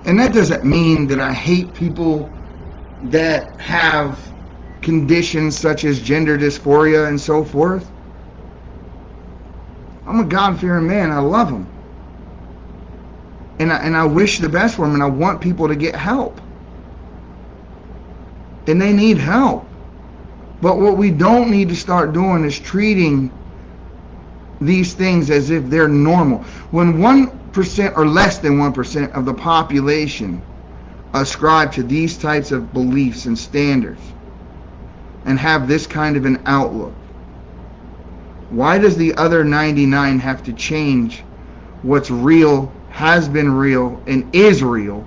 And 0.06 0.20
that 0.20 0.34
doesn't 0.34 0.66
mean 0.66 1.08
that 1.08 1.20
I 1.20 1.34
hate 1.34 1.74
people 1.76 2.41
that 3.04 3.60
have 3.60 4.20
conditions 4.82 5.58
such 5.58 5.86
as 5.86 6.00
gender 6.00 6.38
dysphoria 6.38 7.08
and 7.08 7.20
so 7.20 7.44
forth. 7.44 7.90
I'm 10.06 10.20
a 10.20 10.24
God 10.24 10.60
fearing 10.60 10.88
man. 10.88 11.12
I 11.12 11.20
love 11.20 11.50
them. 11.50 11.68
And 13.60 13.72
I, 13.72 13.78
and 13.78 13.96
I 13.96 14.06
wish 14.06 14.40
the 14.40 14.50
best 14.50 14.76
for 14.76 14.86
them, 14.86 14.96
and 14.96 15.04
I 15.04 15.08
want 15.08 15.40
people 15.40 15.68
to 15.68 15.76
get 15.76 15.96
help. 15.96 16.42
And 18.68 18.82
they 18.82 18.92
need 18.92 19.18
help. 19.18 19.68
But 20.62 20.78
what 20.78 20.98
we 20.98 21.12
don't 21.12 21.50
need 21.50 21.70
to 21.70 21.76
start 21.76 22.14
doing 22.14 22.44
is 22.44 22.60
treating 22.60 23.32
these 24.60 24.94
things 24.94 25.30
as 25.30 25.50
if 25.50 25.70
they're 25.70 25.88
normal. 25.88 26.40
When 26.70 26.94
1% 26.94 27.98
or 27.98 28.06
less 28.06 28.38
than 28.38 28.58
1% 28.58 29.12
of 29.14 29.26
the 29.26 29.34
population 29.34 30.42
ascribe 31.14 31.72
to 31.74 31.84
these 31.84 32.18
types 32.18 32.52
of 32.52 32.74
beliefs 32.74 33.26
and 33.26 33.38
standards 33.38 34.02
and 35.26 35.38
have 35.38 35.68
this 35.68 35.86
kind 35.86 36.16
of 36.18 36.26
an 36.26 36.42
outlook, 36.46 36.94
why 38.50 38.78
does 38.78 38.98
the 38.98 39.14
other 39.16 39.44
99 39.44 40.20
have 40.20 40.44
to 40.44 40.54
change 40.54 41.24
what's 41.84 42.12
real 42.12 42.72
has 42.90 43.28
been 43.28 43.52
real 43.52 44.02
and 44.08 44.36
is 44.36 44.64
real 44.64 45.06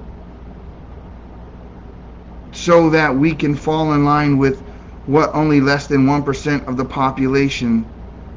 so 2.52 2.88
that 2.88 3.14
we 3.14 3.34
can 3.34 3.54
fall 3.54 3.92
in 3.92 4.04
line 4.04 4.38
with 4.38 4.60
what 5.06 5.34
only 5.34 5.60
less 5.60 5.86
than 5.86 6.06
1% 6.06 6.66
of 6.66 6.76
the 6.76 6.84
population 6.84 7.84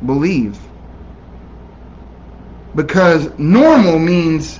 believe. 0.05 0.59
Because 2.75 3.29
normal 3.39 3.99
means 3.99 4.59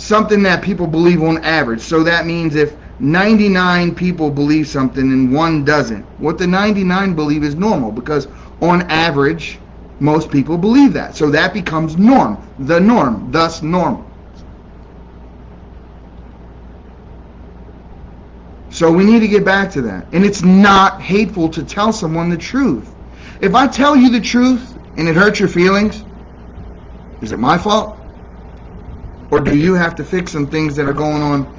something 0.00 0.42
that 0.42 0.62
people 0.62 0.86
believe 0.86 1.22
on 1.22 1.44
average. 1.44 1.82
So 1.82 2.02
that 2.04 2.26
means 2.26 2.54
if 2.54 2.76
99 3.00 3.94
people 3.94 4.30
believe 4.30 4.66
something 4.66 5.02
and 5.02 5.32
one 5.32 5.64
doesn't, 5.64 6.04
what 6.18 6.38
the 6.38 6.46
99 6.46 7.14
believe 7.14 7.44
is 7.44 7.54
normal 7.54 7.92
because 7.92 8.26
on 8.62 8.82
average, 8.90 9.60
most 10.00 10.30
people 10.30 10.56
believe 10.56 10.94
that. 10.94 11.16
So 11.16 11.30
that 11.30 11.52
becomes 11.52 11.98
norm, 11.98 12.38
the 12.58 12.80
norm, 12.80 13.30
thus 13.30 13.62
normal. 13.62 14.06
So 18.70 18.90
we 18.90 19.04
need 19.04 19.20
to 19.20 19.28
get 19.28 19.44
back 19.44 19.70
to 19.72 19.82
that. 19.82 20.06
And 20.12 20.24
it's 20.24 20.42
not 20.42 21.02
hateful 21.02 21.50
to 21.50 21.62
tell 21.62 21.92
someone 21.92 22.30
the 22.30 22.38
truth. 22.38 22.94
If 23.42 23.54
I 23.54 23.66
tell 23.68 23.96
you 23.96 24.10
the 24.10 24.20
truth 24.20 24.78
and 24.96 25.08
it 25.08 25.16
hurts 25.16 25.40
your 25.40 25.48
feelings, 25.48 26.04
is 27.20 27.32
it 27.32 27.38
my 27.38 27.58
fault? 27.58 27.99
Or 29.30 29.40
do 29.40 29.56
you 29.56 29.74
have 29.74 29.94
to 29.96 30.04
fix 30.04 30.32
some 30.32 30.46
things 30.46 30.74
that 30.76 30.86
are 30.86 30.92
going 30.92 31.22
on 31.22 31.56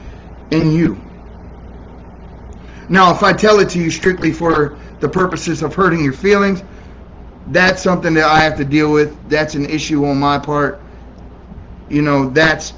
in 0.51 0.71
you? 0.71 0.99
Now, 2.89 3.13
if 3.13 3.23
I 3.23 3.31
tell 3.31 3.59
it 3.59 3.69
to 3.69 3.79
you 3.79 3.89
strictly 3.89 4.33
for 4.33 4.77
the 4.99 5.07
purposes 5.07 5.61
of 5.61 5.73
hurting 5.73 6.03
your 6.03 6.13
feelings, 6.13 6.63
that's 7.47 7.81
something 7.81 8.13
that 8.15 8.25
I 8.25 8.39
have 8.41 8.57
to 8.57 8.65
deal 8.65 8.91
with. 8.91 9.17
That's 9.29 9.55
an 9.55 9.65
issue 9.65 10.05
on 10.05 10.19
my 10.19 10.37
part. 10.37 10.81
You 11.89 12.01
know, 12.01 12.29
that's 12.29 12.73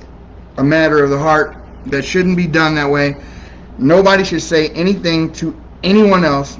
a 0.57 0.63
matter 0.63 1.03
of 1.03 1.09
the 1.09 1.17
heart 1.17 1.57
that 1.87 2.03
shouldn't 2.03 2.37
be 2.37 2.47
done 2.47 2.75
that 2.75 2.89
way. 2.89 3.15
Nobody 3.77 4.23
should 4.23 4.41
say 4.41 4.69
anything 4.69 5.33
to 5.33 5.59
anyone 5.83 6.23
else 6.23 6.59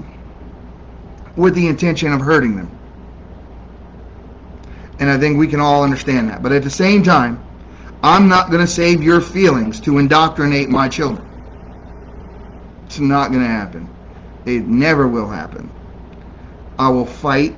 with 1.36 1.56
the 1.56 1.68
intention 1.68 2.12
of 2.12 2.22
hurting 2.22 2.56
them. 2.56 2.70
And 5.00 5.10
I 5.10 5.18
think 5.18 5.38
we 5.38 5.48
can 5.48 5.60
all 5.60 5.84
understand 5.84 6.30
that. 6.30 6.42
But 6.42 6.52
at 6.52 6.64
the 6.64 6.70
same 6.70 7.04
time, 7.04 7.44
I'm 8.04 8.28
not 8.28 8.50
going 8.50 8.62
to 8.62 8.68
save 8.68 9.02
your 9.02 9.22
feelings 9.22 9.80
to 9.82 9.98
indoctrinate 9.98 10.70
my 10.70 10.90
children. 10.90 11.26
It's 12.86 13.00
not 13.00 13.32
going 13.32 13.42
to 13.44 13.50
happen. 13.50 13.90
It 14.46 14.68
never 14.68 15.08
will 15.08 15.30
happen. 15.30 15.72
I 16.78 16.90
will 16.90 17.06
fight 17.06 17.56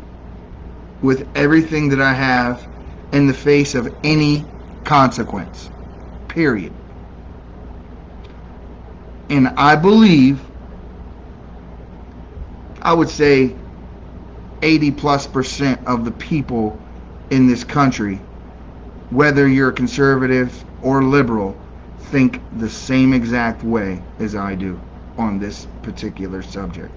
with 1.01 1.27
everything 1.35 1.89
that 1.89 2.01
I 2.01 2.13
have 2.13 2.67
in 3.11 3.27
the 3.27 3.33
face 3.33 3.75
of 3.75 3.93
any 4.03 4.45
consequence. 4.83 5.71
Period. 6.27 6.73
And 9.29 9.47
I 9.57 9.75
believe, 9.75 10.39
I 12.83 12.93
would 12.93 13.09
say 13.09 13.55
80 14.61 14.91
plus 14.91 15.27
percent 15.27 15.85
of 15.87 16.05
the 16.05 16.11
people 16.11 16.79
in 17.31 17.47
this 17.47 17.63
country, 17.63 18.19
whether 19.15 19.47
you're 19.47 19.71
conservative 19.71 20.63
or 20.81 21.01
liberal, 21.01 21.57
think 22.11 22.41
the 22.59 22.69
same 22.69 23.13
exact 23.13 23.63
way 23.63 24.01
as 24.19 24.35
I 24.35 24.55
do 24.55 24.79
on 25.17 25.39
this 25.39 25.67
particular 25.81 26.41
subject. 26.41 26.93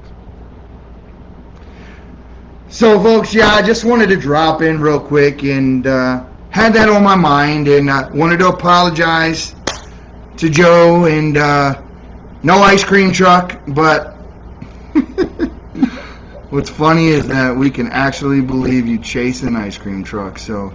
So, 2.68 3.00
folks, 3.00 3.32
yeah, 3.32 3.54
I 3.54 3.62
just 3.62 3.84
wanted 3.84 4.08
to 4.08 4.16
drop 4.16 4.60
in 4.62 4.80
real 4.80 5.00
quick 5.00 5.44
and 5.44 5.86
uh, 5.86 6.24
had 6.50 6.74
that 6.74 6.88
on 6.88 7.02
my 7.02 7.14
mind, 7.14 7.68
and 7.68 7.90
I 7.90 8.10
wanted 8.10 8.40
to 8.40 8.48
apologize 8.48 9.54
to 10.36 10.50
Joe 10.50 11.06
and 11.06 11.38
uh, 11.38 11.80
no 12.42 12.56
ice 12.58 12.84
cream 12.84 13.12
truck, 13.12 13.60
but 13.68 14.14
what's 16.50 16.68
funny 16.68 17.08
is 17.08 17.26
that 17.28 17.56
we 17.56 17.70
can 17.70 17.86
actually 17.88 18.40
believe 18.40 18.86
you 18.86 18.98
chase 18.98 19.42
an 19.42 19.56
ice 19.56 19.78
cream 19.78 20.04
truck. 20.04 20.38
So, 20.38 20.74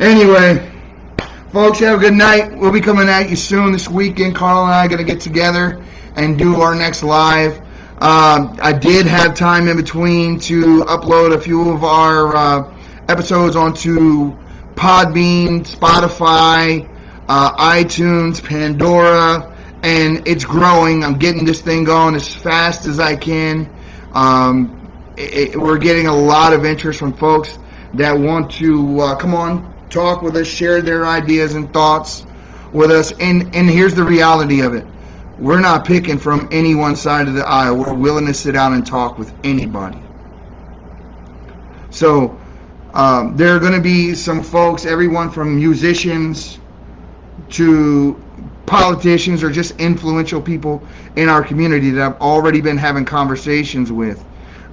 anyway, 0.00 0.70
folks, 1.52 1.78
have 1.80 1.98
a 1.98 2.00
good 2.00 2.14
night. 2.14 2.56
We'll 2.56 2.72
be 2.72 2.80
coming 2.80 3.08
at 3.08 3.30
you 3.30 3.36
soon 3.36 3.72
this 3.72 3.88
weekend. 3.88 4.34
Carl 4.34 4.64
and 4.64 4.74
I 4.74 4.86
are 4.86 4.88
going 4.88 4.98
to 4.98 5.04
get 5.04 5.20
together 5.20 5.84
and 6.16 6.38
do 6.38 6.60
our 6.60 6.74
next 6.74 7.02
live. 7.02 7.58
Um, 8.02 8.58
I 8.62 8.72
did 8.72 9.06
have 9.06 9.34
time 9.34 9.68
in 9.68 9.76
between 9.76 10.40
to 10.40 10.84
upload 10.84 11.34
a 11.34 11.40
few 11.40 11.70
of 11.70 11.84
our 11.84 12.34
uh, 12.34 12.74
episodes 13.08 13.56
onto 13.56 14.34
Podbean, 14.74 15.66
Spotify, 15.66 16.88
uh, 17.28 17.54
iTunes, 17.56 18.42
Pandora, 18.42 19.54
and 19.82 20.26
it's 20.26 20.44
growing. 20.44 21.04
I'm 21.04 21.18
getting 21.18 21.44
this 21.44 21.60
thing 21.60 21.84
going 21.84 22.14
as 22.14 22.34
fast 22.34 22.86
as 22.86 22.98
I 22.98 23.16
can. 23.16 23.70
Um, 24.14 24.90
it, 25.18 25.50
it, 25.50 25.56
we're 25.60 25.78
getting 25.78 26.06
a 26.06 26.16
lot 26.16 26.54
of 26.54 26.64
interest 26.64 26.98
from 26.98 27.12
folks 27.12 27.58
that 27.94 28.12
want 28.12 28.50
to 28.52 29.00
uh, 29.00 29.16
come 29.16 29.34
on, 29.34 29.74
talk 29.90 30.22
with 30.22 30.36
us, 30.36 30.46
share 30.46 30.80
their 30.80 31.06
ideas 31.06 31.54
and 31.54 31.72
thoughts 31.72 32.24
with 32.72 32.90
us. 32.90 33.12
And 33.20 33.54
and 33.54 33.68
here's 33.68 33.94
the 33.94 34.04
reality 34.04 34.60
of 34.60 34.74
it 34.74 34.86
we're 35.40 35.60
not 35.60 35.86
picking 35.86 36.18
from 36.18 36.46
any 36.52 36.74
one 36.74 36.94
side 36.94 37.26
of 37.26 37.34
the 37.34 37.46
aisle. 37.46 37.76
We're 37.76 37.94
willing 37.94 38.26
to 38.26 38.34
sit 38.34 38.52
down 38.52 38.74
and 38.74 38.86
talk 38.86 39.18
with 39.18 39.32
anybody. 39.42 39.98
So 41.88 42.38
um, 42.92 43.36
there 43.36 43.56
are 43.56 43.58
going 43.58 43.72
to 43.72 43.80
be 43.80 44.14
some 44.14 44.42
folks, 44.42 44.84
everyone 44.84 45.30
from 45.30 45.56
musicians 45.56 46.58
to 47.50 48.22
politicians 48.66 49.42
or 49.42 49.50
just 49.50 49.80
influential 49.80 50.42
people 50.42 50.82
in 51.16 51.28
our 51.28 51.42
community 51.42 51.90
that 51.90 52.06
I've 52.06 52.20
already 52.20 52.60
been 52.60 52.76
having 52.76 53.04
conversations 53.04 53.90
with. 53.90 54.24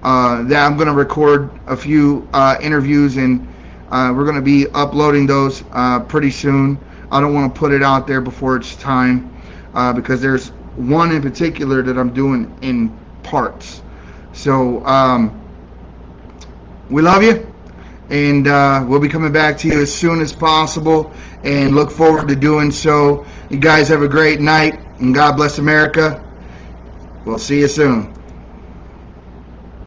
Uh, 0.03 0.43
that 0.43 0.65
I'm 0.65 0.75
going 0.75 0.87
to 0.87 0.93
record 0.93 1.49
a 1.65 1.75
few 1.75 2.27
uh, 2.33 2.57
interviews 2.61 3.17
and 3.17 3.47
uh, 3.89 4.13
we're 4.15 4.23
going 4.25 4.35
to 4.35 4.41
be 4.41 4.67
uploading 4.73 5.25
those 5.25 5.63
uh, 5.71 5.99
pretty 6.01 6.31
soon. 6.31 6.77
I 7.11 7.21
don't 7.21 7.33
want 7.33 7.53
to 7.53 7.59
put 7.59 7.71
it 7.71 7.81
out 7.83 8.05
there 8.07 8.21
before 8.21 8.57
it's 8.57 8.75
time 8.75 9.33
uh, 9.73 9.93
because 9.93 10.21
there's 10.21 10.49
one 10.75 11.11
in 11.11 11.21
particular 11.21 11.81
that 11.81 11.97
I'm 11.97 12.13
doing 12.13 12.55
in 12.61 12.97
parts. 13.23 13.81
So 14.33 14.85
um, 14.85 15.41
we 16.89 17.01
love 17.01 17.23
you, 17.23 17.51
and 18.09 18.47
uh, 18.47 18.85
we'll 18.87 18.99
be 18.99 19.09
coming 19.09 19.31
back 19.31 19.57
to 19.59 19.67
you 19.67 19.81
as 19.81 19.93
soon 19.93 20.21
as 20.21 20.33
possible, 20.33 21.11
and 21.43 21.75
look 21.75 21.91
forward 21.91 22.27
to 22.27 22.35
doing 22.35 22.71
so. 22.71 23.25
You 23.49 23.57
guys 23.57 23.87
have 23.87 24.01
a 24.01 24.07
great 24.07 24.39
night, 24.41 24.79
and 24.99 25.13
God 25.15 25.37
bless 25.37 25.57
America. 25.59 26.23
We'll 27.25 27.39
see 27.39 27.59
you 27.59 27.67
soon. 27.67 28.16